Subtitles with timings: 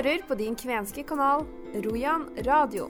[0.00, 1.42] hører på din kvenske kanal
[1.84, 2.86] Rojan radio.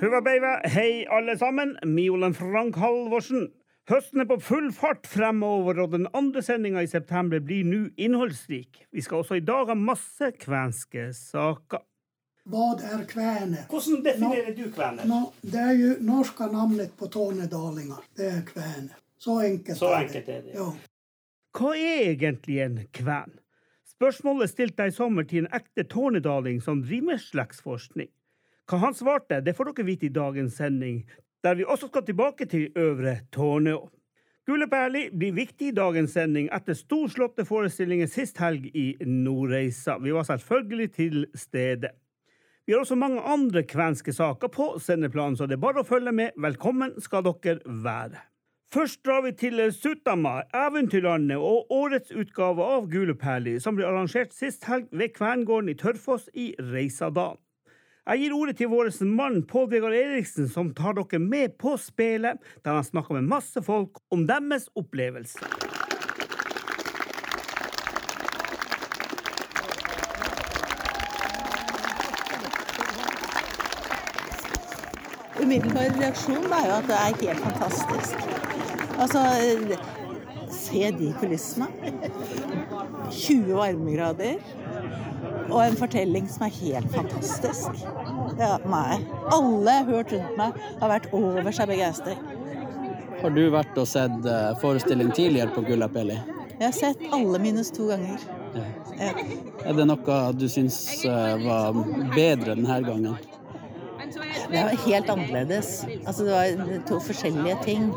[0.00, 1.76] Huva beiva, hei alle sammen.
[1.86, 3.50] Miolen Frank Halvorsen.
[3.90, 8.82] Høsten er på full fart fremover, og den andre sendinga i september blir nå innholdsrik.
[8.90, 11.84] Vi skal også i dag ha masse kvenske saker.
[12.50, 13.66] Hva er kvene?
[13.70, 15.06] Hvordan definerer du kvener?
[15.06, 18.02] Nå, det er jo norske namnet på tornedalingar.
[18.16, 18.98] Det er kvene.
[19.20, 20.56] Så enkelt Så enkelt er det.
[20.56, 20.66] Ja.
[21.54, 23.38] Hva er egentlig en kven?
[24.00, 28.08] Spørsmålet stilte jeg i sommer til en ekte tornedaling som driver med slektsforskning.
[28.64, 31.02] Hva han svarte, det får dere vite i dagens sending,
[31.44, 33.90] der vi også skal tilbake til Øvre Tornå.
[34.48, 39.98] Gule Perli blir viktig i dagens sending etter storslåtte forestillinger sist helg i Nordreisa.
[40.00, 41.92] Vi var selvfølgelig til stede.
[42.64, 46.16] Vi har også mange andre kvenske saker på sendeplanen, så det er bare å følge
[46.16, 46.40] med.
[46.40, 48.24] Velkommen skal dere være.
[48.70, 54.30] Først drar vi til Sutama, Eventyrlandet og årets utgave av Gule Perli, som ble arrangert
[54.30, 57.40] sist helg ved Kvengården i Tørfoss i Reisadalen.
[58.06, 62.38] Jeg gir ordet til vår mann Pål Vegard Eriksen, som tar dere med på spelet,
[62.64, 65.42] der han snakker med masse folk om deres opplevelse.
[75.42, 78.59] Umiddelbar reaksjon er jo at det er helt fantastisk.
[79.00, 79.22] Altså,
[80.52, 81.68] se de kulissene.
[83.10, 84.42] 20 varmegrader.
[85.50, 87.80] Og en fortelling som er helt fantastisk.
[88.38, 89.00] Ja, nei.
[89.32, 92.28] Alle jeg har hørt rundt meg, har vært over seg begeistret.
[93.20, 96.16] Har du vært og sett eh, forestilling tidligere på Gullapeli?
[96.60, 98.22] Jeg har sett alle minus to ganger.
[98.54, 99.10] Ja.
[99.64, 100.78] Er det noe du syns
[101.08, 101.76] eh, var
[102.14, 103.18] bedre denne gangen?
[104.50, 105.70] Det var helt annerledes.
[106.06, 107.90] Altså, det var to forskjellige ting.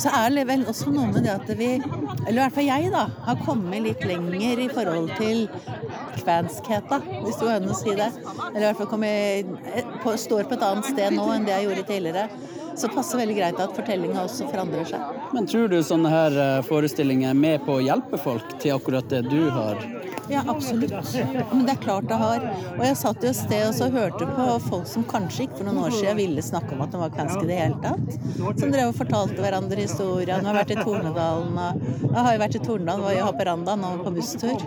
[0.00, 2.90] Så er det vel også noe med det at vi, eller i hvert fall jeg,
[2.94, 5.44] da, har kommet litt lenger i forhold til
[6.18, 8.10] kvenskheta, hvis du kan si det.
[8.50, 9.54] Eller i hvert fall kommet,
[10.02, 12.28] på, står på et annet sted nå enn det jeg gjorde tidligere.
[12.74, 15.18] Så det passer veldig greit at fortellinga også forandrer seg.
[15.34, 19.06] Men tror du sånne her eh, forestillinger er med på å hjelpe folk til akkurat
[19.10, 19.78] det du har?
[20.28, 20.94] Ja, absolutt.
[21.52, 22.44] Men det er klart det har.
[22.74, 25.68] Og jeg satt jo et sted og så hørte på folk som kanskje ikke for
[25.68, 28.16] noen år siden ville snakke om at de var kvenske i det hele tatt.
[28.60, 30.40] Som drev og fortalte hverandre historier.
[30.40, 33.24] Nå har jeg vært i Tornedalen og Jeg har jo vært i Tornedalen, var i
[33.28, 34.66] Haparanda nå på busstur.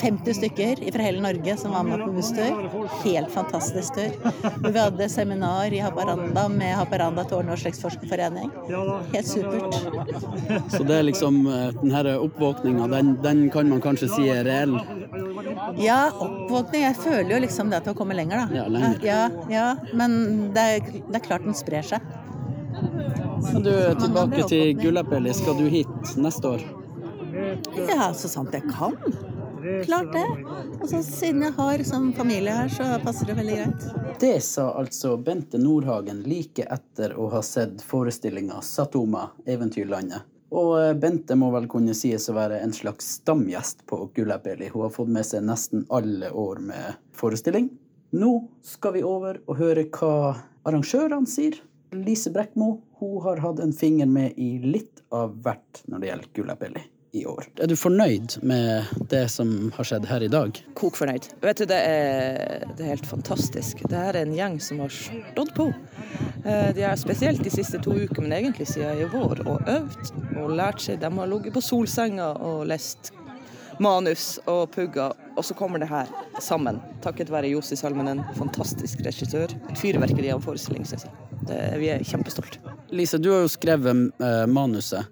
[0.00, 2.68] 50 stykker fra hele Norge som var med på busstur.
[3.04, 4.32] Helt fantastisk tur.
[4.64, 8.50] Vi hadde seminar i Haparanda med Haparanda tårn- og slektsforskerforening.
[9.12, 10.72] Helt supert.
[10.72, 14.44] Så det er liksom denne den her oppvåkninga, den, den kan man kanskje si er
[14.44, 14.76] reell?
[15.80, 16.82] Ja, oppvåkning.
[16.82, 18.60] Jeg føler jo liksom det at å komme lenger, da.
[18.60, 18.98] Ja, lenger.
[19.06, 19.66] Ja, ja,
[19.96, 22.04] men det er, det er klart den sprer seg.
[23.50, 25.34] Men du, tilbake til Gullapeli.
[25.34, 26.64] Skal du hit neste år?
[27.88, 28.96] Ja, så sant jeg kan.
[29.84, 30.26] Klart det.
[30.80, 33.86] Og så siden jeg har som familie her, så passer det veldig greit.
[34.20, 40.26] Det sa altså Bente Nordhagen like etter å ha sett forestillinga Satoma, Eventyrlandet.
[40.50, 44.70] Og eh, Bente må vel kunne sies å være en slags stamgjest på Gullabeli.
[44.72, 47.70] Hun har fått med seg nesten alle år med forestilling.
[48.16, 48.32] Nå
[48.66, 50.14] skal vi over og høre hva
[50.66, 51.60] arrangørene sier.
[51.94, 56.34] Lise Brekkmo hun har hatt en finger med i litt av hvert når det gjelder
[56.38, 57.46] Gullapeli i år.
[57.58, 60.58] Er du fornøyd med det som har skjedd her i dag?
[60.78, 61.26] Kok fornøyd.
[61.42, 63.82] Vet du, det er, det er helt fantastisk.
[63.90, 65.70] Det her er en gjeng som har stått på.
[66.44, 70.12] Eh, De har spesielt de siste to ukene, men egentlig siden i vår, og øvd
[70.42, 71.00] og lært seg.
[71.02, 73.12] De har ligget på solsenga og lest
[73.80, 76.08] manus og pugga, og så kommer det her
[76.44, 76.78] sammen.
[77.02, 79.54] Takket være Josi Salmen, en fantastisk regissør.
[79.72, 81.14] Et fyrverkeri av en forestilling, syns jeg.
[81.48, 82.60] Det, vi er kjempestolte.
[82.92, 85.08] Lise, du har jo skrevet eh, manuset.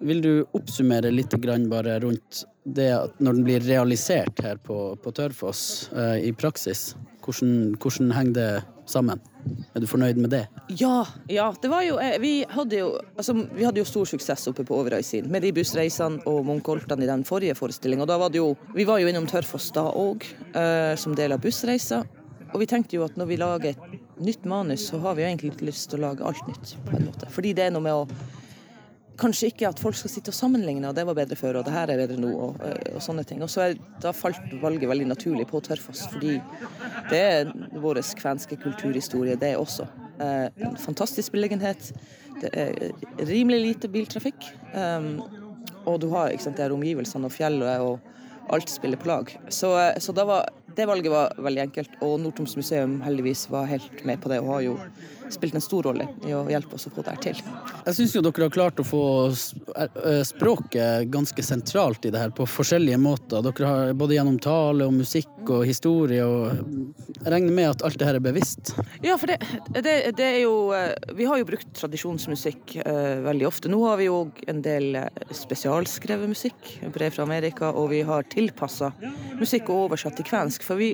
[0.00, 1.34] Vil du oppsummere litt
[1.68, 6.94] bare rundt det at når den blir realisert her på, på Tørfoss eh, i praksis?
[7.20, 8.50] Hvordan, hvordan henger det
[8.88, 9.20] sammen?
[9.74, 10.42] Er du fornøyd med det?
[10.80, 11.50] Ja, ja.
[11.60, 15.28] Det jo, eh, vi, hadde jo, altså, vi hadde jo stor suksess oppe på Overøysin
[15.30, 18.08] med de bussreisene og Munkholtene i den forrige forestillinga.
[18.74, 20.24] Vi var jo innom Tørfoss da òg,
[20.54, 22.02] eh, som del av bussreisa.
[22.50, 25.30] Og vi tenkte jo at når vi lager et nytt manus, så har vi jo
[25.30, 26.76] egentlig lyst til å lage alt nytt.
[26.86, 27.28] på en måte.
[27.30, 28.39] Fordi det er noe med å
[29.20, 31.74] Kanskje ikke at folk skal sitte og sammenligne, og det var bedre før, og det
[31.74, 33.42] her er bedre nå, og, eh, og sånne ting.
[33.44, 36.38] Og så er, da falt valget veldig naturlig på Tørfoss, fordi
[37.10, 37.52] det er
[37.82, 39.88] vår kvenske kulturhistorie, det også.
[40.20, 41.92] Eh, en fantastisk beliggenhet.
[42.40, 42.94] Det er
[43.28, 44.46] rimelig lite biltrafikk.
[44.72, 45.18] Um,
[45.84, 48.00] og du har ikke sant, de her omgivelsene og fjellet og
[48.52, 49.32] alt spiller på lag.
[49.52, 54.04] Så, så da var det valget var veldig enkelt, og Nord-Troms museum heldigvis var helt
[54.06, 54.76] med på det, og har jo
[55.34, 57.42] spilt en stor rolle i å hjelpe oss å få det her til.
[57.86, 59.02] Jeg syns jo dere har klart å få
[60.26, 63.44] språket ganske sentralt i det her på forskjellige måter.
[63.46, 66.58] Dere har både gjennom tale og musikk og historie, og
[67.20, 68.74] jeg regner med at alt det her er bevisst?
[69.04, 69.38] Ja, for det,
[69.80, 70.54] det, det er jo
[71.16, 73.70] Vi har jo brukt tradisjonsmusikk uh, veldig ofte.
[73.72, 74.98] Nå har vi jo en del
[75.36, 78.92] spesialskrevet musikk, brev fra Amerika, og vi har tilpassa
[79.40, 80.64] musikk og oversatt til kvensk.
[80.66, 80.92] For vi,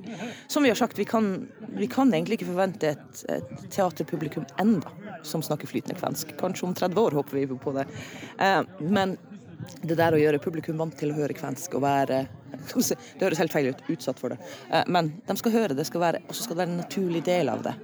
[0.53, 1.47] som vi har sagt, vi kan,
[1.77, 4.91] vi kan egentlig ikke forvente et, et teaterpublikum publikum enda
[5.23, 6.37] som snakker flytende kvensk.
[6.39, 7.87] Kanskje om 30 år håper vi på det.
[8.39, 9.17] Eh, men
[9.83, 12.27] det der å gjøre publikum vant til å høre kvensk og være
[12.77, 14.39] Det høres helt feil ut, utsatt for det.
[14.73, 17.63] Eh, men de skal høre det, og så skal det være en naturlig del av
[17.67, 17.75] det.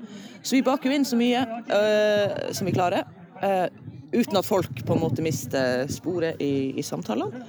[0.43, 3.07] Så vi baker inn så mye øh, som vi klarer,
[3.43, 3.67] øh,
[4.13, 7.45] uten at folk på en måte mister sporet i, i samtalene.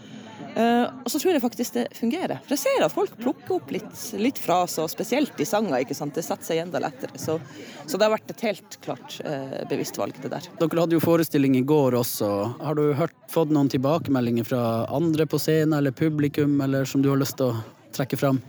[0.53, 2.41] Uh, og så tror jeg faktisk det fungerer.
[2.45, 5.79] For jeg ser at folk plukker opp litt, litt fra seg, spesielt i sanger.
[5.81, 6.13] ikke sant?
[6.13, 7.17] Det setter seg enda lettere.
[7.17, 7.39] Så,
[7.87, 10.49] så det har vært et helt klart uh, bevisst valg, det der.
[10.61, 12.29] Dere hadde jo forestilling i går også.
[12.61, 14.63] Har du hørt, fått noen tilbakemeldinger fra
[14.93, 17.63] andre på scenen eller publikum, eller som du har lyst til å
[17.97, 18.41] trekke fram?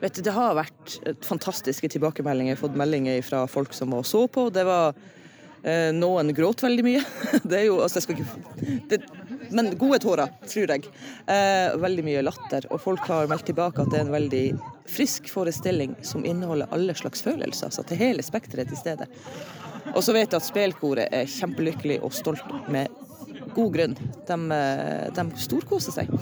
[0.00, 2.54] Vet du, Det har vært fantastiske tilbakemeldinger.
[2.54, 4.48] Jeg har fått meldinger fra folk som var så på.
[4.50, 4.96] Det var
[5.94, 7.02] Noen gråt veldig mye.
[7.46, 8.80] Det er jo, altså jeg skal ikke...
[8.90, 8.98] Det,
[9.50, 10.88] men gode tårer, tror jeg.
[11.26, 12.66] Eh, veldig mye latter.
[12.70, 14.44] Og folk har meldt tilbake at det er en veldig
[14.92, 17.72] frisk forestilling som inneholder alle slags følelser.
[17.74, 19.08] Så til hele spekteret er til stede.
[19.92, 22.92] Og så vet jeg at spelkoret er kjempelykkelig og stolt med
[23.54, 23.96] god grunn.
[24.28, 26.12] De, eh, de storkoser seg.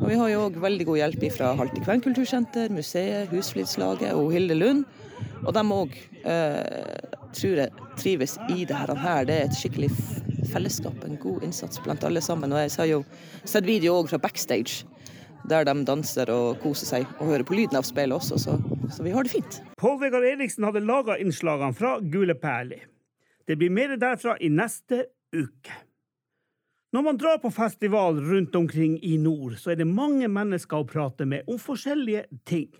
[0.00, 4.58] Og vi har jo òg veldig god hjelp fra Halti Kvenkultursenter, museet, Husflidslaget og Hilde
[4.58, 4.84] Lund.
[5.46, 9.24] Og de òg eh, tror jeg trives i det her.
[9.26, 9.90] Det er et skikkelig
[10.50, 12.52] fellesskap, en god innsats blant alle sammen.
[12.52, 13.00] Og jeg har jo
[13.44, 14.86] sett video òg fra backstage,
[15.46, 18.58] der de danser og koser seg, og hører på lyden av spillet også, så,
[18.90, 19.60] så vi har det fint.
[19.80, 22.80] Pål Vegard Eriksen hadde laga innslagene fra Gule Perli.
[23.46, 25.04] Det blir mer derfra i neste
[25.34, 25.82] uke.
[26.94, 30.88] Når man drar på festival rundt omkring i nord, så er det mange mennesker å
[30.88, 32.70] prate med om forskjellige ting.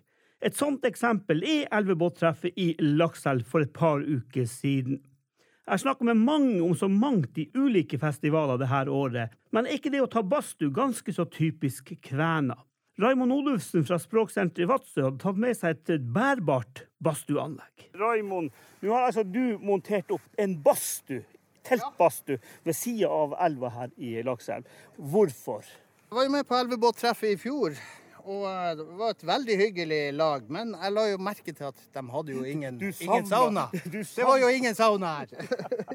[0.41, 5.01] Et sånt eksempel er Elvebåttreffet i Lakselv for et par uker siden.
[5.67, 9.81] Jeg snakker med mange om så mangt i ulike festivaler det her året, men er
[9.81, 12.55] ikke det å ta badstue ganske så typisk kvena?
[13.03, 17.89] Raimond Olufsen fra Språksenteret i Vadsø hadde tatt med seg et bærbart badstueanlegg.
[17.99, 21.27] Raimond, nå har altså du montert opp en badstue,
[21.67, 24.71] teltbadstue, ved sida av elva her i Lakselv.
[24.97, 25.67] Hvorfor?
[26.07, 27.75] Jeg var jo med på elvebåttreffet i fjor
[28.27, 30.49] og eh, det var et veldig hyggelig lag.
[30.51, 33.69] Men jeg la jo merke til at de hadde jo ingen, ingen sauna.
[33.93, 35.31] Det var jo ingen sauna her.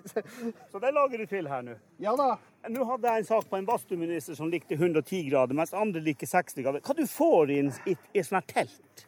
[0.71, 1.75] Så det lager du til her nå?
[2.01, 2.33] Ja da.
[2.71, 6.29] Nå hadde jeg en sak på en badstueminister som likte 110 grader, mens andre liker
[6.29, 6.83] 60 grader.
[6.85, 9.07] Hva du får i et sånt telt?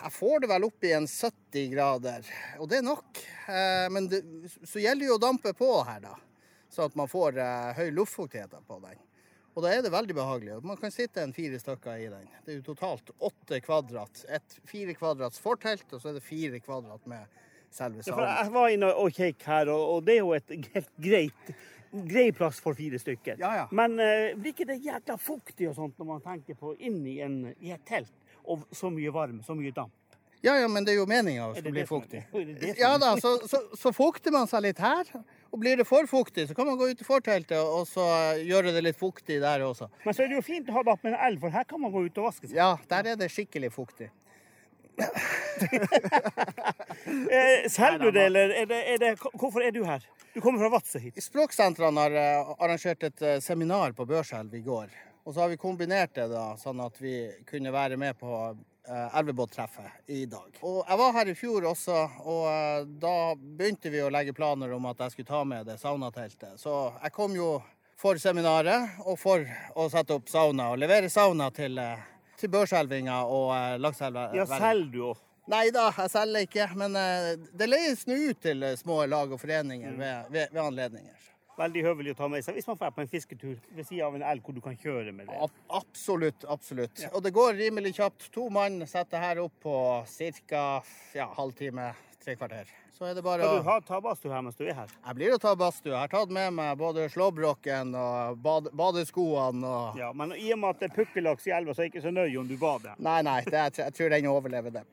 [0.00, 2.26] Jeg får det vel opp i en 70 grader,
[2.58, 3.20] og det er nok.
[3.52, 4.22] Eh, men det,
[4.64, 6.16] så gjelder det jo å dampe på her, da.
[6.70, 8.98] Så at man får eh, høy luftfuktighet på den.
[9.54, 10.60] Og da er det veldig behagelig.
[10.64, 12.28] Man kan sitte en fire stykker i den.
[12.46, 14.22] Det er jo totalt åtte kvadrat.
[14.30, 17.42] Et fire kvadrats fortelt, og så er det fire kvadrat med
[17.74, 18.24] selve salen.
[18.24, 21.52] Ja, jeg var inne og kjekk her, og det er jo et helt greit
[21.90, 23.36] grei plass for fire stykker.
[23.40, 23.68] Ja, ja.
[23.70, 27.40] Men uh, blir ikke det jækla fuktig og sånt når man tenker på inni en,
[27.58, 28.12] i et telt,
[28.46, 29.96] og så mye varme, så mye damp?
[30.40, 32.22] Ja, ja, men det er jo meninga å bli fuktig.
[32.80, 35.10] Ja da, så, så, så fukter man seg litt her.
[35.50, 38.04] Og blir det for fuktig, så kan man gå ut i forteltet og så
[38.38, 39.88] gjøre det litt fuktig der også.
[40.04, 41.66] Men så er det jo fint å ha det opp med en elv, for her
[41.66, 42.54] kan man gå ut og vaske seg.
[42.58, 44.10] Ja, der er det skikkelig fuktig.
[47.10, 49.08] Eh, selger du det, eller er det, er det,
[49.38, 50.02] hvorfor er du her?
[50.34, 51.16] Du kommer fra Vadsø hit.
[51.22, 54.92] Språksentrene har eh, arrangert et eh, seminar på Børselv i går.
[55.24, 57.14] Og så har vi kombinert det da, sånn at vi
[57.48, 60.58] kunne være med på Eh, elvebåttreffet i dag.
[60.62, 64.72] Og Jeg var her i fjor også, og eh, da begynte vi å legge planer
[64.76, 66.56] om at jeg skulle ta med det saunateltet.
[66.60, 67.52] Så jeg kom jo
[68.00, 69.44] for seminaret og for
[69.76, 72.06] å sette opp sauna og levere sauna til, eh,
[72.40, 74.30] til børselvinga og lakseelva.
[74.34, 75.26] Ja, selger du òg?
[75.50, 76.68] Nei da, jeg selger ikke.
[76.78, 76.94] Men
[77.58, 81.29] det leies nå ut til små lag og foreninger ved, ved, ved anledninger
[81.60, 84.18] veldig høvelig å ta med seg hvis man drar på en fisketur ved siden av
[84.18, 85.38] en elg hvor du kan kjøre med det.
[85.80, 87.04] Absolutt, absolutt.
[87.04, 87.12] Ja.
[87.14, 88.30] Og det går rimelig kjapt.
[88.34, 89.74] To mann setter her opp på
[90.50, 90.66] ca.
[91.16, 91.92] Ja, halvtime,
[92.24, 92.70] tre kvarter.
[93.00, 94.90] Så er det bare Skal du ha, ta badstue her mens du er her?
[94.92, 95.94] Jeg blir å ta badstue.
[95.94, 100.60] Jeg har tatt med meg både slåbroken og bad, badeskoene og Ja, Men i og
[100.60, 102.58] med at det er pukkellaks i elva, så er det ikke så nøye om du
[102.60, 102.98] bader?
[103.00, 103.38] Nei, nei.
[103.48, 104.84] Det, jeg tror den overlever det.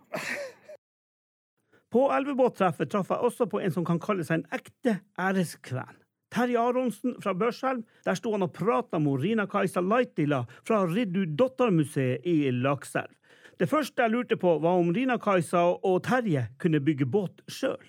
[1.92, 6.00] På elvebåttreffet traff jeg også på en som kan kalle seg en ekte æreskven.
[6.34, 7.84] Terje Aronsen fra Børselv.
[8.06, 13.14] Der sto han og prata med Rina-Kajsa Laitila fra Riddu Dottermuseet i Lakselv.
[13.58, 17.80] Det første jeg lurte på, var om Rina-Kajsa og Terje kunne bygge båt sjøl.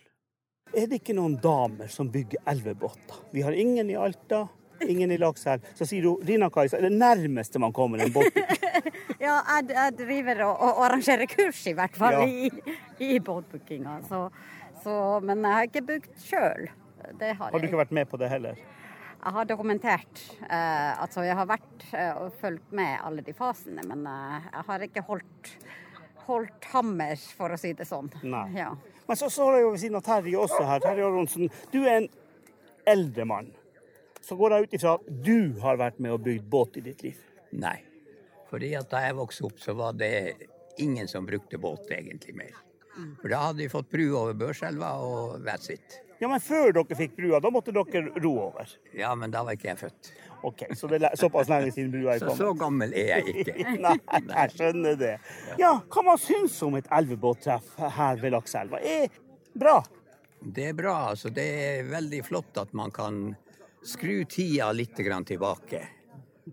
[0.77, 3.19] Er det ikke noen damer som bygger elvebåter?
[3.33, 4.47] Vi har ingen i Alta,
[4.87, 5.65] ingen i Lakselv.
[5.77, 8.65] Så sier du Rina-Kajsa er det nærmeste man kommer en båtbygging.
[9.19, 12.27] Ja, jeg, jeg driver og, og arrangerer kurs, i hvert fall, Ja.
[12.29, 13.97] i, i båtbookinga.
[14.07, 14.21] Så,
[14.85, 14.93] så,
[15.27, 16.69] men jeg har ikke bygd sjøl.
[17.19, 18.61] Det har, Har du ikke vært med på det heller?
[19.19, 20.21] Jeg har dokumentert.
[20.47, 24.67] Eh, altså, jeg har vært eh, og fulgt med alle de fasene, men eh, jeg
[24.69, 25.51] har ikke holdt,
[26.29, 28.13] holdt hammer, for å si det sånn.
[28.23, 28.45] Nei.
[28.61, 28.71] Ja.
[29.09, 30.85] Men så står jeg jo ved siden av Terje også her.
[30.85, 32.09] Terje Aronsen, du er en
[32.89, 33.51] eldre mann.
[34.23, 37.03] Så går jeg ut ifra at du har vært med og bygd båt i ditt
[37.07, 37.21] liv.
[37.59, 37.79] Nei.
[38.51, 40.13] Fordi at da jeg vokste opp, så var det
[40.79, 42.55] ingen som brukte båt egentlig mer.
[43.21, 45.99] For da hadde vi fått bru over Børselva og that's it.
[46.19, 48.71] Ja, men før dere fikk brua, da måtte dere ro over.
[48.97, 50.11] Ja, men da var ikke jeg født.
[50.47, 53.55] OK, så det er såpass lenge siden brua er Så så gammel er jeg ikke.
[53.85, 53.97] Nei,
[54.31, 55.13] jeg skjønner det.
[55.59, 58.81] Ja, hva man syns om et elvebåttreff her ved Lakseelva?
[58.83, 59.11] Er
[59.59, 59.81] bra.
[60.41, 60.97] Det er bra.
[61.13, 61.31] altså.
[61.35, 63.23] Det er veldig flott at man kan
[63.87, 65.85] skru tida litt grann tilbake.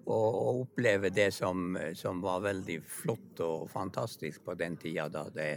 [0.06, 5.24] Og, og oppleve det som, som var veldig flott og fantastisk på den tida da
[5.34, 5.52] det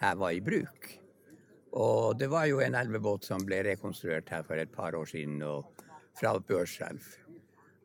[0.00, 0.92] her var i bruk.
[1.78, 5.42] Og det var jo en elvebåt som ble rekonstruert her for et par år siden,
[5.46, 5.84] og
[6.18, 7.04] fra Børselv.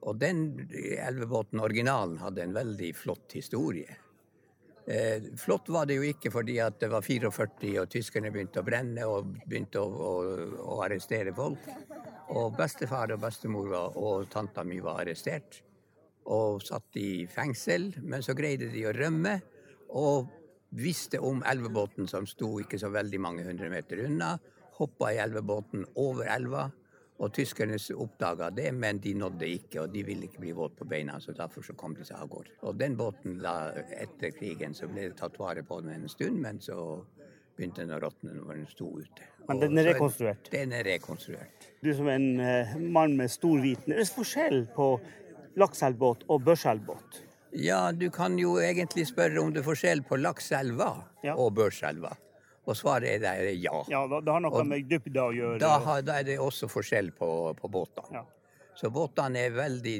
[0.05, 3.97] Og den elvebåten, originalen, hadde en veldig flott historie.
[4.85, 8.65] Eh, flott var det jo ikke fordi at det var 44 og tyskerne begynte å
[8.67, 10.11] brenne og begynte å, å,
[10.61, 11.65] å arrestere folk.
[12.37, 15.61] Og bestefar og bestemor var, og tanta mi var arrestert
[16.25, 17.91] og satt i fengsel.
[18.01, 19.39] Men så greide de å rømme
[19.97, 20.29] og
[20.75, 24.35] visste om elvebåten som sto ikke så veldig mange hundre meter unna.
[24.79, 26.67] Hoppa i elvebåten over elva.
[27.15, 30.87] Og tyskerne oppdaga det, men de nådde ikke, og de ville ikke bli våte på
[30.91, 32.57] beina, så derfor så kom de seg av gårde.
[32.67, 36.41] Og den båten la etter krigen, så ble det tatt vare på den en stund,
[36.43, 36.75] men så
[37.55, 39.29] begynte den å råtne når den sto ute.
[39.47, 40.49] Men den er rekonstruert?
[40.51, 41.69] Den er rekonstruert.
[41.79, 43.95] Du som en eh, mann med stor viten.
[43.95, 44.89] Er det forskjell på
[45.55, 47.21] lakseelvbåt og børselvbåt?
[47.55, 50.89] Ja, du kan jo egentlig spørre om det er forskjell på Lakselva
[51.23, 51.35] Ja.
[51.39, 52.11] og Børselva.
[52.65, 53.83] Og svaret er der ja.
[53.87, 55.59] Ja, da, det har noe Og med dybda å gjøre.
[55.61, 57.27] Da, har, da er det også forskjell på,
[57.59, 58.19] på båtene.
[58.19, 58.23] Ja.
[58.75, 59.95] Så båtene er veldig,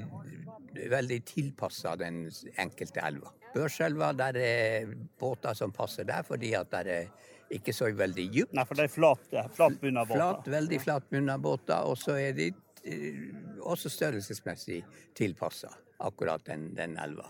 [0.91, 2.25] veldig tilpassa den
[2.59, 3.31] enkelte elva.
[3.53, 7.07] Børselva, der er båter som passer der, fordi at der er
[7.55, 8.57] ikke så veldig dypt.
[8.57, 9.23] Nei, for det er flat,
[9.55, 10.19] flatbunna båter.
[10.19, 12.49] Flat, veldig flatbunna båter, og så er de
[12.83, 13.23] eh,
[13.61, 14.81] også størrelsesmessig
[15.15, 15.69] tilpassa
[16.03, 17.29] akkurat den, den elva.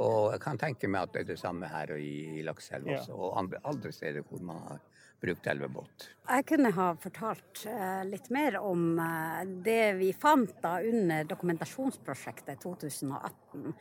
[0.00, 3.00] Og jeg kan tenke meg at det er det samme her i, i Lakselv Ja.
[3.00, 4.80] også, og andre, andre steder hvor man har
[5.20, 6.06] brukt elvebåt.
[6.28, 12.62] Jeg kunne ha fortalt eh, litt mer om eh, det vi fant da under dokumentasjonsprosjektet
[12.62, 13.74] 2018.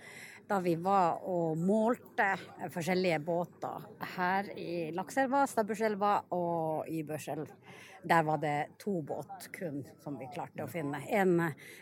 [0.50, 2.32] Da vi var og målte
[2.74, 3.86] forskjellige båter
[4.18, 7.48] her i Lakselva, Stabburselva og i Børselv.
[8.04, 11.02] Der var det to båt kun som vi klarte å finne.
[11.12, 11.34] En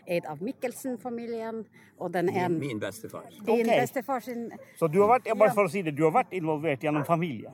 [0.07, 1.61] eid av Mikkelsen-familien,
[1.97, 3.25] og den Min, en min bestefar.
[3.45, 3.79] din okay.
[3.81, 6.33] bestefar sin Så du har vært, ja, bare for å si det, du har vært
[6.33, 7.53] involvert gjennom familien?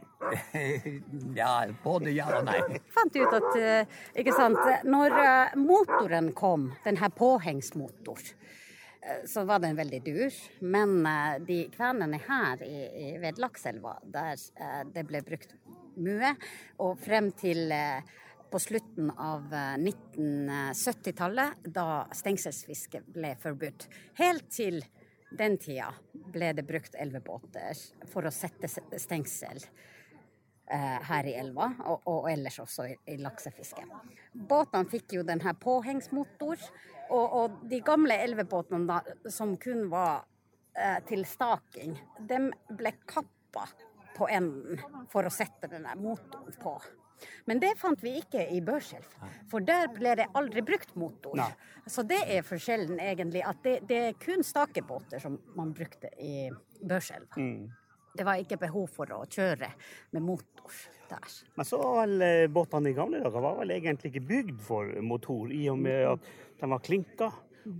[1.35, 2.79] ja, både ja og nei.
[2.95, 8.19] fant ut at eh, ikke sant, når eh, motoren kom, den her påhengsmotor,
[9.03, 10.41] eh, så var den veldig dur.
[10.63, 11.03] Men
[11.47, 14.39] de kvenene her i, i, ved Lakselva, der
[14.95, 15.55] det ble brukt
[15.99, 16.35] mye,
[16.81, 17.69] og frem til
[18.53, 23.87] på slutten av eh, 1970-tallet, da stengselsfiske ble forbudt.
[24.19, 24.83] Helt til
[25.33, 27.79] den tida ble det brukt elvebåter
[28.11, 33.87] for å sette stengsel eh, her i elva, og, ellers også i, i laksefiske.
[34.33, 36.61] Båtene fikk jo denne påhengsmotor,
[37.13, 39.01] og de gamle elvebåtene da,
[39.33, 40.27] som kun var
[40.77, 43.65] eh, til staking, de ble kappa
[44.17, 46.75] på enden for å sette denne motoren på.
[47.45, 49.07] Men det fant vi ikke i Børselv,
[49.51, 51.37] for der ble det aldri brukt motor.
[51.39, 51.51] Nei.
[51.87, 56.49] Så det er forskjellen egentlig, at det, det er kun stakebåter som man brukte i
[56.81, 57.29] Børselv.
[58.13, 59.71] Det var ikke behov for å kjøre
[60.13, 60.75] med motor
[61.09, 61.39] der.
[61.55, 64.91] Men så var vel eh, båtene i gamle dager var vel egentlig ikke bygd for
[65.01, 66.29] motor, i og med at
[66.59, 67.31] de var klinka.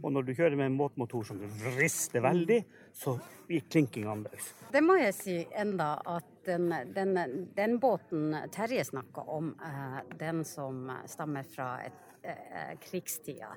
[0.01, 2.59] Og når du kjører med en båtmotor som vrister veldig,
[2.95, 3.17] så
[3.49, 4.51] gikk klinkingene løs.
[4.73, 7.17] Det må jeg si enda at den, den,
[7.55, 13.51] den båten Terje snakka om, eh, den som stammer fra et, eh, krigstida,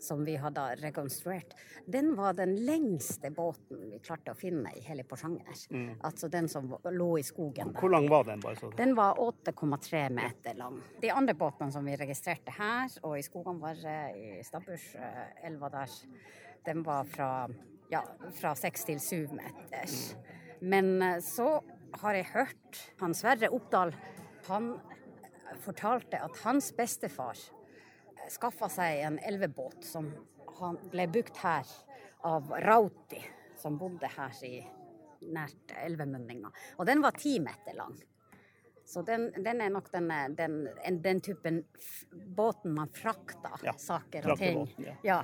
[0.00, 1.54] som vi hadde rekonstruert,
[1.86, 5.64] den var den lengste båten vi klarte å finne i hele Porsanger.
[6.06, 7.80] Altså den som lå i skogen der.
[7.80, 8.40] Hvor lang var den?
[8.40, 8.70] bare så?
[8.76, 10.80] Den var 8,3 meter lang.
[11.00, 15.98] De andre båtene som vi registrerte her og i skogene våre i Stabburselva der,
[16.66, 17.30] den var fra,
[17.92, 18.04] ja,
[18.40, 19.94] fra 6 til 7 meter.
[20.60, 21.60] Men eh, så
[22.00, 23.94] har jeg hørt han Sverre Oppdal
[24.46, 24.74] Han
[25.64, 27.38] fortalte at hans bestefar
[28.30, 30.10] skaffa seg en elvebåt som
[30.60, 31.66] han ble bygd her
[32.26, 33.20] av Rauti,
[33.58, 34.60] som bodde her i
[35.32, 36.50] nært elvemunninga.
[36.78, 37.96] Og den var ti meter lang.
[38.90, 40.56] Så den, den er nok den, den,
[41.02, 41.62] den typen
[42.36, 44.64] båten man frakter Ja, saker og ting.
[44.82, 44.96] ja.
[45.04, 45.20] Ja.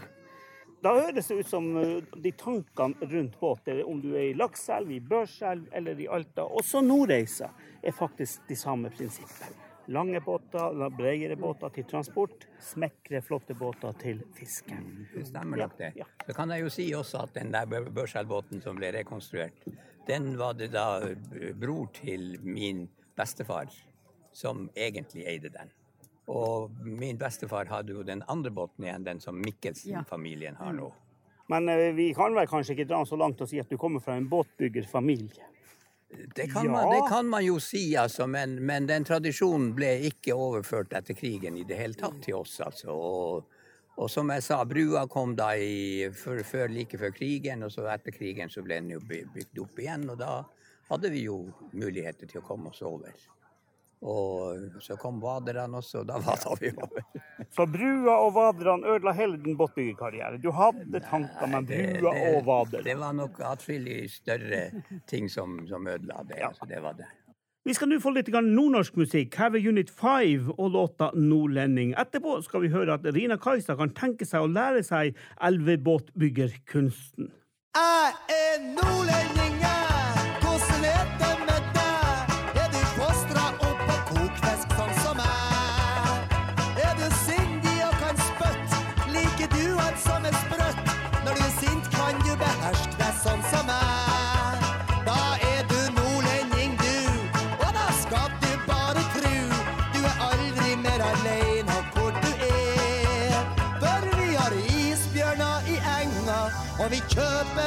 [0.84, 4.92] Da høres det ut som uh, de tankene rundt båter, om du er i Lakselv,
[4.92, 7.48] i Børselv eller i Alta, også Nordreisa,
[7.82, 9.65] er faktisk de samme prinsippene.
[9.88, 14.74] Lange båter, bredere båter til transport, smekre, flotte båter til fiske.
[15.12, 15.92] Det stemmer nok det.
[16.00, 19.66] Ja, Så kan jeg jo si også at den der Børselbåten Børselvbåten som ble rekonstruert,
[20.06, 23.70] den var det da eh, bror til min bestefar
[24.32, 25.70] som egentlig eide den.
[26.26, 30.90] Og min bestefar hadde jo den andre båten igjen, den som Mikkelsen-familien har nå.
[31.46, 34.02] Men uh, vi kan vel kanskje ikke dra så langt og si at du kommer
[34.02, 35.52] fra en båtbyggerfamilie?
[36.08, 36.70] Det kan, Ja.
[36.70, 41.14] man, det kan man jo si, altså, men, men den tradisjonen ble ikke overført etter
[41.18, 42.60] krigen i det hele tatt til oss.
[42.60, 42.94] altså.
[42.94, 43.44] Og,
[43.96, 47.88] og som jeg sa, brua kom da i, for, for, like før krigen, og så
[47.90, 50.08] etter krigen så ble den jo bygd opp igjen.
[50.12, 50.44] Og da
[50.88, 51.40] hadde vi jo
[51.72, 53.12] muligheter til å komme oss over.
[54.02, 57.04] Og så kom vaderne også, og da vada vi over.
[57.50, 60.40] Så brua og vaderne ødela hele din båtbyggerkarriere.
[60.42, 62.82] Du hadde tanker med brua og vader.
[62.84, 64.70] det var nok atskillig større
[65.08, 66.42] ting som, som ødela det.
[66.44, 66.52] Ja.
[66.52, 67.08] Så det var det.
[67.66, 69.34] Vi skal nå få litt nordnorsk musikk.
[69.34, 71.96] Her ved Unit 5 og låta 'Nordlending'.
[71.98, 77.32] Etterpå skal vi høre at Rina Kajsa kan tenke seg å lære seg elvebåtbyggerkunsten.
[77.74, 79.75] Jeg er nordlending, jeg.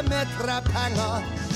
[0.03, 1.48] mettre à panga.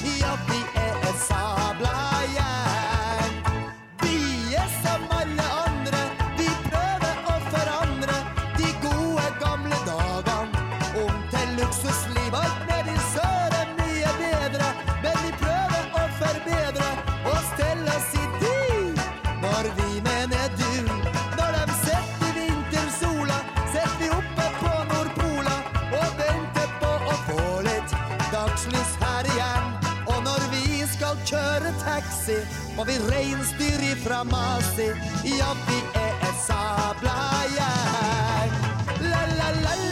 [31.53, 32.37] Kjøre taxi,
[32.75, 34.89] må vi reinsdyr ifra Masi.
[35.37, 37.17] Ja, vi er et sabla
[37.53, 38.59] gjeng.
[39.05, 39.82] La, la, la, la.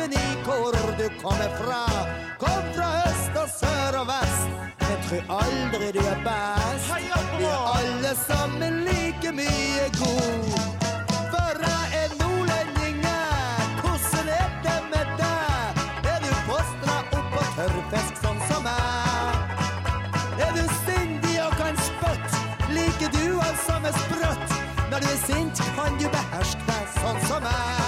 [0.00, 2.06] Blaffen i hvor du kommer fra.
[2.38, 4.48] Kom fra øst og sør og vest.
[4.80, 6.86] Jeg tror aldri du er best.
[7.38, 10.60] Vi er alle sammen like mye god.
[11.32, 13.62] For jeg er nordlending, jeg.
[13.80, 15.82] Hvordan er det med deg?
[16.12, 19.34] Er du fostra opp på tørrfisk sånn som meg?
[20.46, 22.46] Er du sindig og kan spytte?
[22.72, 24.58] Liker du alt som er sprøtt?
[24.90, 27.79] Når du er sint, kan du beherske deg sånn som meg.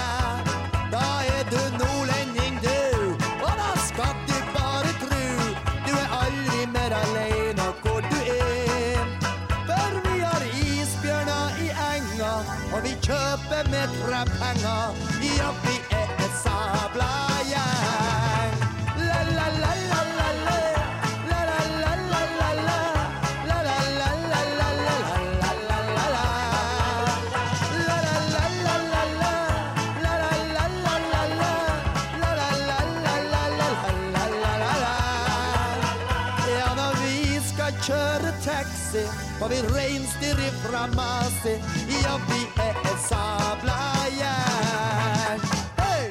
[13.71, 17.11] fra penger Jobb i et sabla
[17.47, 18.55] gjeng.
[18.97, 20.57] La-la-la-la-la-la.
[21.29, 22.81] La-la-la-la-la-la.
[37.83, 39.03] Kjøre taxi,
[39.35, 41.55] for vi reinsdyr ifra Masi.
[41.91, 42.22] Jobb
[43.07, 43.79] sabla
[44.17, 45.43] gjeng.
[45.77, 46.07] Hei!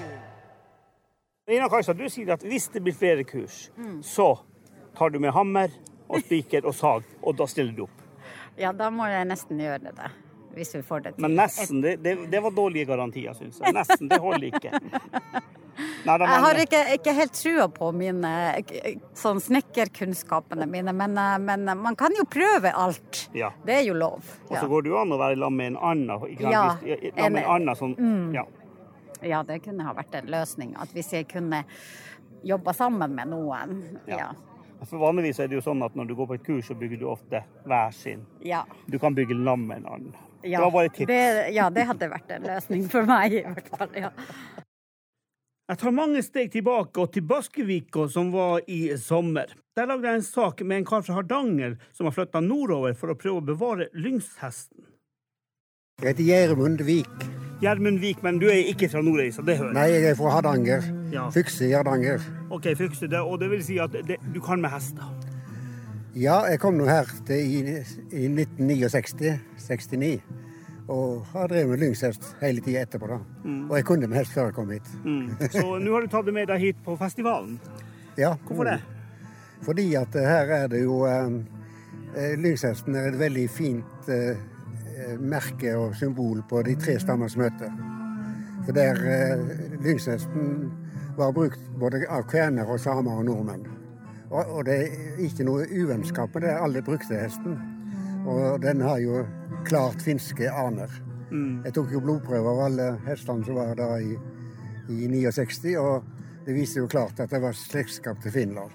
[1.57, 3.71] Ina Kajsa, du sier at hvis det blir flere kurs,
[4.07, 4.29] så
[4.97, 5.73] tar du med hammer
[6.09, 7.99] og spiker og sag, og da stiller du opp.
[8.61, 10.11] ja, da må jeg nesten gjøre det.
[10.53, 11.23] Hvis vi får det til.
[11.25, 13.73] Men nesten, det, det, det var dårlige garantier, syns jeg.
[13.73, 14.81] Nesten, det holder ikke.
[16.05, 18.31] Nei, Jeg har ikke, ikke helt trua på mine
[19.15, 23.29] sånn snekkerkunnskapene mine, men, eh, men man kan jo prøve alt.
[23.35, 23.51] ja.
[23.65, 24.23] Det er jo lov.
[24.51, 24.69] Og så Ja.
[24.69, 26.21] går det jo an å være sammen med en annen.
[26.31, 26.51] Ikke?
[26.51, 26.77] Ja,
[27.17, 28.35] en en- annen som, Mm.
[28.35, 28.45] ja.
[29.23, 30.75] Ja, det kunne ha vært en løsning.
[30.81, 31.65] At hvis jeg kunne
[32.45, 33.99] jobba sammen med noen.
[34.09, 34.33] Ja.
[34.85, 36.99] For Vanligvis er det jo sånn at når du går på et kurs, så bygger
[36.99, 38.27] du ofte hver sin.
[38.43, 38.65] Ja.
[38.91, 40.15] Du kan bygge sammen med en annen.
[40.43, 41.07] Ja, det var bare et tips.
[41.07, 43.89] Det, ja, det hadde vært en løsning for meg, i hvert fall.
[43.95, 44.11] Ja.
[45.71, 49.53] Jeg tar mange steg tilbake og til Baskevika, som var i sommer.
[49.79, 53.13] Der lagde jeg en sak med en kar fra Hardanger som har flytta nordover for
[53.13, 54.89] å prøve å bevare lyngshesten.
[56.03, 57.27] Jeg heter Gjermund Vik.
[57.63, 59.79] Gjermund Vik, men du er ikke fra Nordreisa, det hører jeg.
[59.79, 60.89] Nei, jeg er fra Hardanger.
[61.15, 61.29] Ja.
[61.31, 62.27] Fykse i Hardanger.
[62.51, 65.15] OK, Fykse, det, og det vil si at det, du kan med hester?
[66.19, 67.79] Ja, jeg kom nå her til i,
[68.11, 70.17] i 1969, 69,
[70.89, 73.07] og har drevet med lyngshest hele tida etterpå.
[73.07, 73.19] da.
[73.45, 73.71] Mm.
[73.71, 74.89] Og jeg kunne med hest før jeg kom hit.
[75.05, 75.31] Mm.
[75.53, 77.59] Så nå har du tatt det med deg hit på festivalen.
[78.19, 78.35] Ja.
[78.47, 78.81] Hvorfor det?
[79.63, 81.37] Fordi at eh, her er det jo eh,
[82.17, 84.35] eh, Lyngshesten er et veldig fint eh,
[84.97, 87.71] eh, merke og symbol på de tre stammers møte.
[88.67, 89.45] For der eh,
[89.85, 90.73] Lyngshesten
[91.17, 93.69] var brukt både av kvener og samer og nordmenn.
[94.33, 96.57] Og, og det er ikke noe uvennskap med det.
[96.59, 97.59] Alle brukte hesten.
[98.27, 99.25] Og den har jo
[99.67, 100.91] klart finske aner.
[101.33, 101.63] Mm.
[101.65, 104.17] Jeg tok jo blodprøve av alle hestene som var der i,
[104.93, 106.05] i 69, og
[106.47, 108.75] det viste jo klart at det var slektskap til Finland.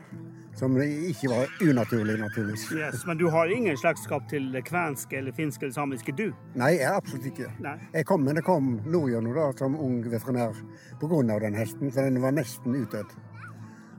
[0.57, 2.63] Som ikke var unaturlig, naturligvis.
[2.73, 6.31] Yes, men du har ingen slektskap til kvenske eller finske eller samiske, du?
[6.57, 7.51] Nei, jeg absolutt ikke.
[7.62, 7.75] Nei.
[7.93, 10.57] Jeg kom, men jeg kom nordgjennom da som ung veterinær
[10.97, 11.39] pga.
[11.45, 13.13] den hesten, for den var nesten utdødd.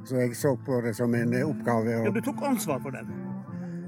[0.04, 2.02] Så jeg så på det som en oppgave.
[2.02, 3.06] Ja, du tok ansvar for den?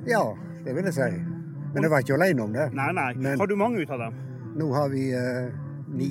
[0.07, 0.23] ja,
[0.65, 1.30] det vil jeg si.
[1.75, 2.69] Men jeg var ikke alene om det.
[2.75, 3.09] Nei, nei.
[3.15, 4.15] Men- Har du mange ut av dem?
[4.59, 5.51] Nå har vi eh,
[5.89, 6.11] ni.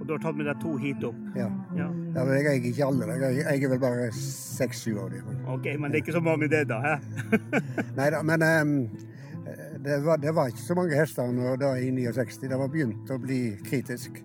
[0.00, 1.16] Og du har tatt med deg to hit opp?
[1.36, 1.48] Ja.
[1.76, 1.86] Ja.
[1.88, 3.06] ja men jeg eier ikke alle.
[3.20, 5.30] Jeg, jeg er vel bare seks-sju av dem.
[5.48, 6.98] OK, men det er ikke så mange det, da?
[7.98, 8.74] Nei da, men um,
[9.84, 12.48] det, var, det var ikke så mange hester når da i 69.
[12.52, 14.20] Det var begynt å bli kritisk.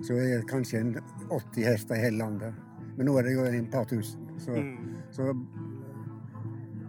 [0.00, 0.94] Så det er kanskje en
[1.28, 2.56] 80 hester i hele landet.
[2.96, 4.24] Men nå er det jo en par tusen.
[4.40, 4.96] Så, Mm.
[5.12, 5.34] så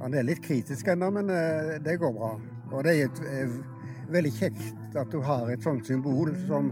[0.01, 2.31] han er litt kritisk ennå, men eh, det går bra.
[2.71, 3.55] Og det er et, eh,
[4.11, 6.71] veldig kjekt at du har et sånt symbol som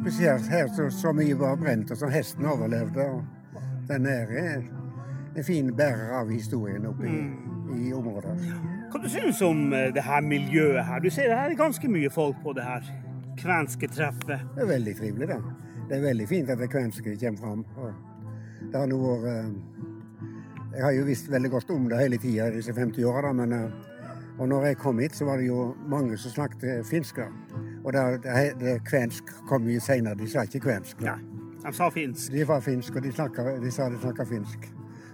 [0.00, 3.06] spesielt her så, så mye var brent, og som hesten overlevde.
[3.12, 4.68] Og den er en,
[5.36, 7.20] en fin bærer av historien oppe i,
[7.78, 8.34] i området.
[8.92, 11.04] Hva du synes om eh, det her miljøet her?
[11.04, 12.88] Du ser det her er ganske mye folk på det her
[13.40, 14.48] kvenske treffet.
[14.56, 15.40] Det er veldig trivelig, det.
[15.88, 17.64] Det er veldig fint at det kvenske kommer fram.
[18.62, 19.88] Det har nå vært eh,
[20.72, 23.90] Jeg har jo visst veldig godt om det hele tida disse 50 åra, men eh,
[24.38, 27.16] og når jeg kom hit, så var det jo mange som snakket finsk.
[27.16, 27.26] da.
[27.84, 30.16] Og det, det, det kvensk kom jo seinere.
[30.18, 31.02] De sa ikke kvensk.
[31.02, 31.18] da.
[31.62, 32.32] De sa finsk.
[32.32, 34.70] De var finsk, og de, snakket, de sa de snakka finsk.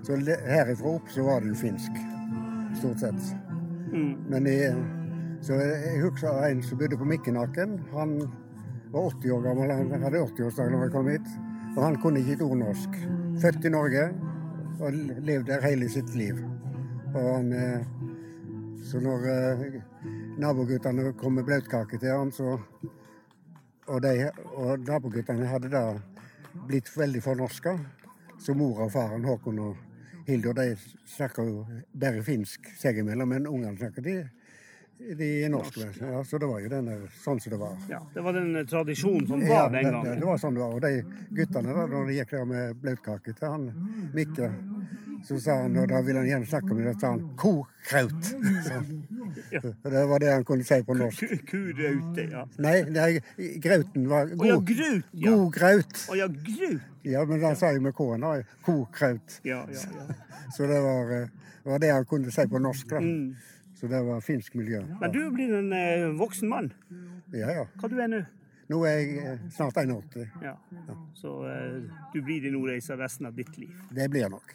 [0.07, 0.17] Så
[0.47, 1.99] herifra opp så var det jo finsk,
[2.79, 3.35] stort sett.
[3.93, 4.15] Mm.
[4.31, 4.77] Men jeg,
[5.43, 7.81] så jeg husker en som bodde på Mikkenaken.
[7.93, 8.17] Han
[8.93, 11.29] var 80 år gammel, han hadde 80-årsdag da jeg kom hit.
[11.75, 12.97] Og han kunne ikke et ord norsk.
[13.43, 14.09] Født i Norge
[14.81, 16.39] og levd der hele sitt liv.
[17.15, 17.87] Han, eh,
[18.85, 19.83] så når eh,
[20.39, 22.59] naboguttene kom med bløtkake til ham, så
[23.89, 25.95] Og, de, og naboguttene hadde da
[26.69, 27.73] blitt veldig fornorska.
[28.39, 29.77] Så mora og faren, Håkon og
[30.27, 30.77] Hildur, de
[31.09, 31.63] snakker jo
[31.97, 34.17] bare finsk seg imellom, men ungene snakker de,
[34.99, 35.85] de norske.
[35.87, 36.05] norske.
[36.13, 37.77] Ja, så det var jo denne, sånn som det var.
[37.89, 40.05] Ja, det var den eh, tradisjonen som Ja, var den gangen.
[40.05, 40.75] det, det var sånn det var.
[40.75, 41.03] Og de
[41.39, 43.69] guttene da, når de gikk der med bløtkake til han
[44.15, 44.51] Mikke,
[45.27, 48.29] så sa han, og da ville han gjerne snakke med dem, sa han 'kokraut'.
[48.71, 49.05] han.
[49.85, 51.19] Og Det var det han kunne si på norsk.
[51.21, 52.45] Ku- Kuraute, ja.
[52.59, 53.21] Nei, nei
[53.63, 54.67] grauten var Å ja, god.
[54.67, 55.31] graut, ja.
[55.31, 55.95] God graut.
[56.11, 56.83] Å ja, grut.
[57.05, 58.43] Ja, men han sa jo med K-en, da.
[58.67, 59.41] Kokraut.
[59.43, 60.15] Ja, ja, ja.
[60.57, 61.29] Så det var, eh,
[61.65, 63.01] det var det han kunne si på norsk, da.
[63.01, 63.37] Mm.
[63.79, 64.83] Så det var finsk miljø.
[65.01, 66.73] Men du blir en eh, voksen mann.
[67.31, 67.67] Ja, ja.
[67.79, 68.25] Hva du er nå?
[68.69, 70.25] Nå er jeg eh, snart 81.
[70.43, 70.57] Ja.
[71.17, 73.71] Så eh, du blir i Nordreisa resten av ditt liv.
[73.95, 74.51] Det blir jeg nok.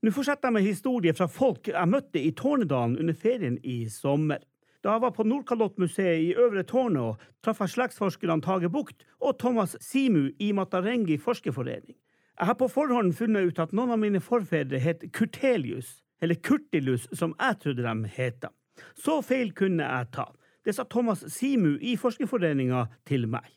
[0.00, 4.40] Nå fortsetter jeg med historier fra folk jeg møtte i Tårnedalen under ferien i sommer.
[4.80, 7.10] Da jeg var på Nordkalottmuseet i Øvre Tårnå,
[7.44, 11.98] traff jeg slektsforskerne Tage Bukt og Thomas Simu i Matarengi forskerforening.
[12.40, 17.08] Jeg har på forhånd funnet ut at noen av mine forfedre het Kurtelius, eller Kurtilus
[17.12, 18.44] som jeg trodde de het.
[18.96, 20.30] Så feil kunne jeg ta.
[20.64, 23.48] Det sa Thomas Simu i forskerforeninga til meg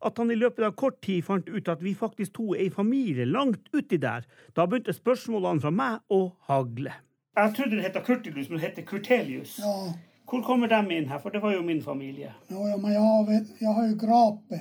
[0.00, 2.72] at han i løpet av kort tid fant ut at vi faktisk to er i
[2.72, 4.24] familie langt uti der.
[4.56, 6.94] Da begynte spørsmålene fra meg å hagle.
[7.36, 9.58] Jeg trodde det het Kurtilus, men det heter Kurtelius.
[9.60, 9.92] Ja,
[10.30, 11.18] Hvor kommer de inn her?
[11.18, 12.34] For det var jo min familie.
[12.50, 14.60] ja, ja men jeg har, jeg har jo Grape.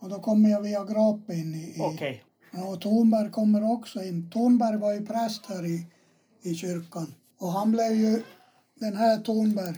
[0.00, 1.66] og da kommer jeg via Grape inn i...
[1.76, 2.20] i Okay.
[2.52, 4.26] ja, og Tornberg kommer også inn.
[4.30, 5.78] Tornberg var jo prest her i,
[6.46, 7.14] i kyrkan.
[7.38, 8.22] Och han blev ju
[8.74, 9.76] den här Tornberg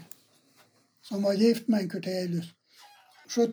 [1.03, 2.47] som var gift med en Kurtelius.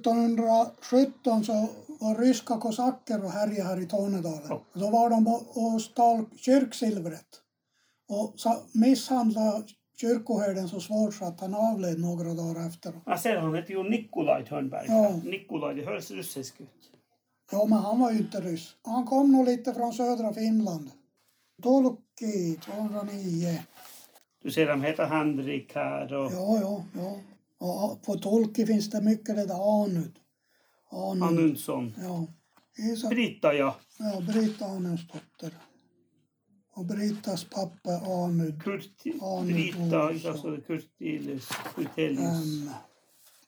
[0.10, 1.67] 1717 så
[1.99, 4.60] var ryska kosacker och härjade här i Tornedalen.
[4.73, 7.28] Då var de och- och stal kyrksilvret
[8.10, 8.34] och
[8.73, 9.63] misshandlade
[10.01, 12.93] kyrkoherden så svårt så att han avled några dagar efter.
[13.06, 14.86] Jeg ser han heter jo Nikolai Tørnberg.
[14.88, 15.19] Ja.
[15.23, 16.91] Nikolai, det høres russisk ut.
[17.51, 18.75] Ja, men han var ju inte ryss.
[18.84, 20.89] Han kom nog lite från södra Finland.
[21.63, 23.60] Tolki 209.
[24.43, 27.15] Du ser de heter Henrik her, og Ja, ja, ja.
[27.58, 30.19] Och på Tolki finns det mycket det där Anud.
[30.91, 31.23] Anud.
[31.23, 31.93] Anundsson.
[31.97, 32.28] Ja.
[32.97, 33.10] Så...
[33.10, 33.75] Brita, ja.
[33.99, 35.51] ja, Brita Anundsdotter.
[36.73, 38.63] Och Britas pappa Anud.
[38.63, 42.65] Kurt, Anud Brita, altså Kurtilius, Kurtelius.
[42.65, 42.69] Um,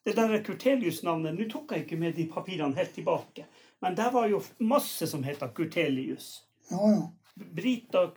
[0.03, 3.43] Det der Kurtelius-navnet, nå tok jeg ikke med de papirene helt tilbake.
[3.82, 6.43] Men det var jo masse som het Kurtelius.
[6.71, 7.01] ja, ja.
[7.56, 8.12] Brita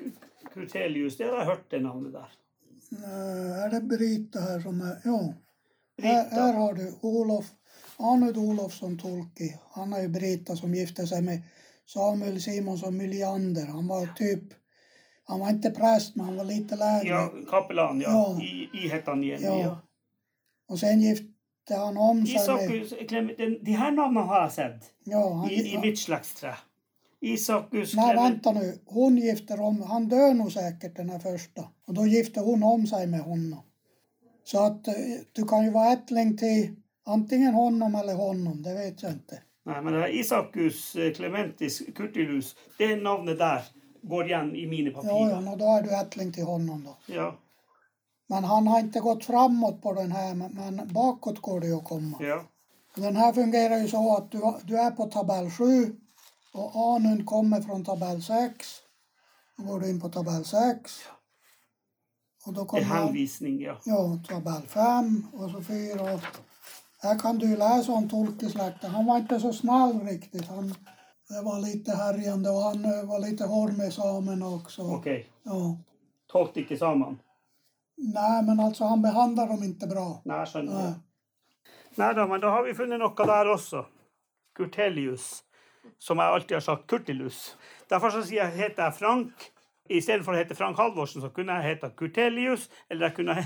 [0.54, 2.36] Kurtelius, det har jeg hørt det navnet der.
[3.64, 5.20] Er det Brita her som er Ja.
[6.00, 7.50] Her, her, har du Olof,
[7.98, 9.50] Anud Olofsson Tolki.
[9.74, 11.42] Han er jo Brita som gifte seg med
[11.86, 13.66] Samuel Simonsson Myljander.
[13.66, 14.54] Han var typ...
[15.28, 17.04] Han var ikke prest, men han var lite lærer.
[17.06, 18.10] Ja, kapellan, ja.
[18.10, 18.40] Ja.
[18.42, 19.42] I, i heter han igjen.
[19.42, 19.58] Ja.
[19.60, 19.76] Ja.
[20.70, 22.72] Og sen gifte han om seg med...
[22.80, 26.56] Isak, de her navnene har jeg sett Ja, han, i, i mitt slektstre.
[27.20, 28.78] Isakus Nej, Clement- vänta nu.
[28.86, 29.82] Hon gifter om...
[29.82, 31.64] Han dör nog säkert den här första.
[31.86, 33.60] Och då gifter hon om sig med honom.
[34.44, 34.94] Så att eh,
[35.32, 39.38] du kan ju vara ättling till antingen honom eller honom, det vet jag inte.
[39.66, 43.60] Nei, men det er Isakus eh, Clementis Curtilus, det navnet der
[44.02, 45.30] går igjen i mine Ja, papirer.
[45.30, 47.14] ja, nå, då är du ättling till honom då.
[47.14, 47.38] Ja,
[48.28, 51.84] Men han har inte gått framåt på den här, men, bakåt går det ju att
[51.84, 52.16] komma.
[52.20, 52.44] ja.
[52.96, 55.96] Den här fungerar ju så att du, du är på tabell 7
[56.54, 58.68] och Anund kommer fra tabell 6.
[59.58, 61.00] Nå går du inn på tabell 6.
[62.46, 63.74] og da Det kommer er han- henvisning, ja.
[63.86, 66.00] Ja, tabell 5 og så 4.
[66.14, 66.20] og
[67.02, 68.88] her kan du lese om tolkeslekta.
[68.88, 70.44] Han var ikke så snill riktig.
[70.48, 70.68] Han,
[71.28, 74.82] det var litt herjende, og han eh, var litt hård med samene også.
[74.96, 75.06] OK.
[75.46, 75.60] Ja.
[76.32, 77.16] Tålte ikke samene?
[77.98, 80.20] Nei, men altså, han behandler dem ikke bra.
[80.24, 80.72] Nei, skjønner.
[80.72, 80.92] Nej.
[81.96, 83.84] Nei da, men da har vi funnet noe der også.
[84.56, 85.42] Curtelius,
[85.98, 87.56] som jeg alltid har sagt Kurtilus.
[87.90, 89.50] Derfor så sier jeg, heter jeg Frank.
[89.90, 92.68] I stedet for å hete Frank Halvorsen, så kunne jeg hete Kurtelius.
[92.90, 93.36] eller jeg kunne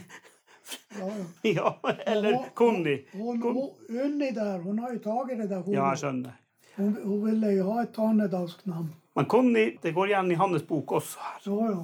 [0.98, 1.08] Ja,
[1.56, 1.72] ja.
[2.06, 2.98] Eller Conny.
[3.12, 6.36] Hun, hun, Unni der, hun har jo tatt det där Ja, jeg skjønner.
[6.76, 8.92] Hun, hun ville jo ha et tornedalskt navn.
[9.14, 11.42] Men Conny, det går igjen i hans bok også her.
[11.46, 11.82] Ja, ja.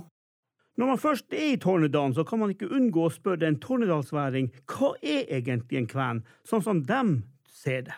[0.81, 4.47] Når man først er i Tornedalen, så kan man ikke unngå å spørre en tornedalsværing
[4.71, 7.11] hva er egentlig en kven, sånn som dem
[7.45, 7.97] ser det.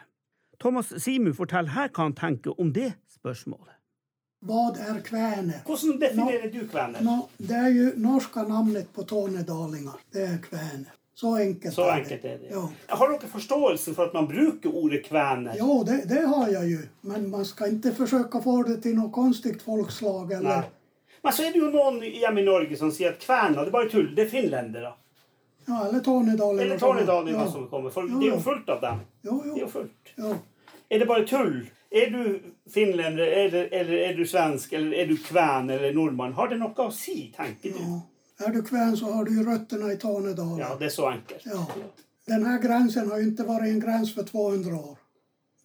[0.62, 3.74] Thomas Simu forteller her hva han tenker om det spørsmålet.
[4.46, 5.60] Hva er kväne?
[5.66, 7.02] Hvordan definerer du kvener?
[7.06, 10.00] Nå, det er jo norske namnet på tornedalinger.
[10.14, 10.90] Det er kväne.
[11.14, 12.48] Så enkelt Så enkelt er det.
[12.50, 12.62] Ja.
[12.96, 15.54] Har dere forståelse for at man bruker ordet kvener?
[15.60, 16.78] Jo, det, det har jeg jo.
[17.06, 20.64] Men man skal ikke forsøke å få det til noe konstigt folkslag eller...
[20.64, 20.70] Nei.
[21.22, 23.74] Men så er det jo noen hjemme i Norge som sier at kvener det er
[23.76, 24.08] bare tull.
[24.16, 24.94] Det er finlendere.
[25.68, 26.64] Ja, eller tornedalinger.
[26.64, 27.50] Eller tornedalinger Ja.
[27.52, 27.92] som kommer.
[27.94, 28.42] For Jo, det er jo jo.
[28.48, 29.04] fullt av dem.
[29.22, 29.68] Jo, Det er jo jo.
[29.76, 30.10] fullt.
[30.16, 30.32] Ja.
[30.92, 31.62] Er det bare tull?
[31.90, 32.40] Er du
[32.72, 36.32] finlender, eller, eller er du svensk, eller er du kven eller nordmann?
[36.36, 37.80] Har det noe å si, tenker du?
[37.80, 38.00] ja.
[38.46, 40.58] Er du kvän så har du røttene i Tornedalen.
[40.58, 41.44] Ja, det er så enkelt.
[41.46, 41.66] Ja.
[42.26, 44.98] Denne grensen har ikke vært varit en gräns för 200 år.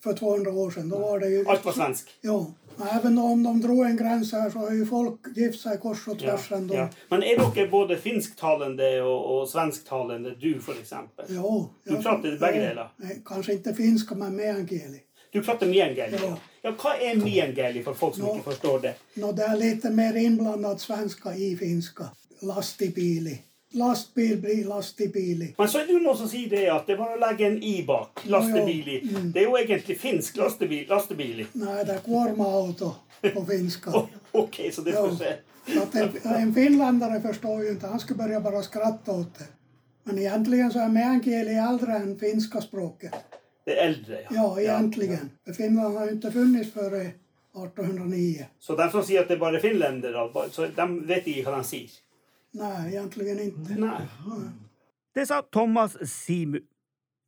[0.04, 0.90] För 200 år sedan.
[0.90, 1.46] Då var det ju...
[1.48, 2.10] Alt var svensk.
[2.22, 2.46] Ja.
[2.76, 6.08] Men även om de drog en gräns här så har ju folk gift sig kors
[6.08, 6.76] och Ja, ändå.
[6.76, 6.90] ja.
[7.10, 11.26] Men er dere både finsktalende og, og svensktalende, du for eksempel?
[11.30, 11.70] Ja.
[11.84, 12.68] Du pratar begge deler?
[12.70, 12.92] delar?
[13.04, 15.00] ikke kanske inte finska men meänkieli.
[15.38, 16.17] Du prater miengeli?
[16.21, 16.38] Ja.
[16.65, 18.36] Ja, hva er miengeli for folk som Ja.
[18.36, 18.93] ikke forstår det?
[19.21, 22.10] Nå, det er litt mer innblandet svenska i finska.
[22.41, 23.38] Lastibili.
[23.78, 25.54] Lastbil blir lastibili.
[25.58, 27.45] Men så er det jo noen som sier det at det er bare å legge
[27.45, 28.23] en i bak.
[28.26, 29.02] Lastebili.
[29.04, 29.32] Mm.
[29.36, 31.45] Det er jo egentlig finsk lastebil, lastebili.
[31.54, 33.93] Nei, det er kuorma-auto på finska.
[34.41, 35.36] OK, så det får se.
[36.02, 39.47] En, en finländare förstår ju inte, han skulle börja bara skratta åt det.
[40.04, 43.13] Men egentligen så är meänkieli äldre än finska språket.
[43.67, 44.30] Det är äldre, ja.
[44.32, 45.32] Ja, egentligen.
[45.45, 48.45] För Finland har ikke inte funnits före 1809.
[48.60, 51.67] Så de som sier at det er bare finlendere, så de vet ikke hva de
[51.67, 51.97] sier.
[52.56, 53.75] Nei, egentlig ikke.
[53.75, 54.06] Nei.
[55.15, 56.62] Det sa Thomas Simu.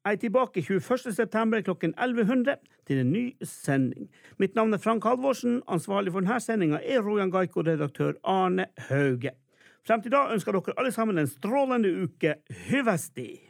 [0.06, 1.12] Jeg er tilbake 21.
[1.14, 2.56] september klokken 1100
[2.88, 4.08] til en ny sending.
[4.40, 5.60] Mitt navn er Frank Halvorsen.
[5.68, 9.36] Ansvarlig for denne sendinga er Rojan Gaiko-redaktør Arne Hauge.
[9.84, 12.40] Frem til da ønsker dere alle sammen en strålende uke.
[12.72, 13.49] Hyvesti!